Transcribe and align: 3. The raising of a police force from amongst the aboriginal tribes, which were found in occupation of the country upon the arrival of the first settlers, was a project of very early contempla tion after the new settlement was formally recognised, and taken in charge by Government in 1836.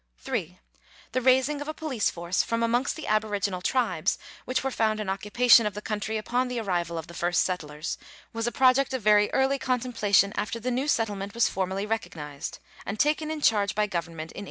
3. 0.17 0.57
The 1.11 1.21
raising 1.21 1.61
of 1.61 1.67
a 1.67 1.75
police 1.75 2.09
force 2.09 2.41
from 2.41 2.63
amongst 2.63 2.95
the 2.95 3.05
aboriginal 3.05 3.61
tribes, 3.61 4.17
which 4.45 4.63
were 4.63 4.71
found 4.71 4.99
in 4.99 5.11
occupation 5.11 5.67
of 5.67 5.75
the 5.75 5.81
country 5.83 6.17
upon 6.17 6.47
the 6.47 6.59
arrival 6.59 6.97
of 6.97 7.05
the 7.05 7.13
first 7.13 7.43
settlers, 7.43 7.99
was 8.33 8.47
a 8.47 8.51
project 8.51 8.95
of 8.95 9.03
very 9.03 9.31
early 9.31 9.59
contempla 9.59 10.15
tion 10.15 10.33
after 10.35 10.59
the 10.59 10.71
new 10.71 10.87
settlement 10.87 11.35
was 11.35 11.47
formally 11.47 11.85
recognised, 11.85 12.57
and 12.83 12.99
taken 12.99 13.29
in 13.29 13.41
charge 13.41 13.75
by 13.75 13.85
Government 13.85 14.31
in 14.31 14.39
1836. 14.39 14.39